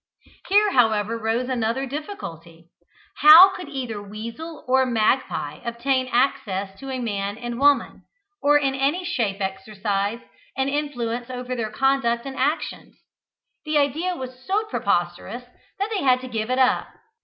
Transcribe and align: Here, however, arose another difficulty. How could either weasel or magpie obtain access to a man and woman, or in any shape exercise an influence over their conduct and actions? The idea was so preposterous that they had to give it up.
Here, 0.49 0.71
however, 0.71 1.13
arose 1.13 1.47
another 1.47 1.85
difficulty. 1.85 2.71
How 3.17 3.49
could 3.55 3.69
either 3.69 4.01
weasel 4.01 4.65
or 4.67 4.83
magpie 4.83 5.59
obtain 5.63 6.07
access 6.11 6.75
to 6.79 6.89
a 6.89 6.97
man 6.97 7.37
and 7.37 7.59
woman, 7.59 8.05
or 8.41 8.57
in 8.57 8.73
any 8.73 9.05
shape 9.05 9.39
exercise 9.39 10.21
an 10.57 10.69
influence 10.69 11.29
over 11.29 11.55
their 11.55 11.69
conduct 11.69 12.25
and 12.25 12.35
actions? 12.35 12.97
The 13.63 13.77
idea 13.77 14.15
was 14.15 14.43
so 14.47 14.63
preposterous 14.65 15.43
that 15.77 15.91
they 15.91 16.01
had 16.01 16.19
to 16.21 16.27
give 16.27 16.49
it 16.49 16.57
up. 16.57 16.87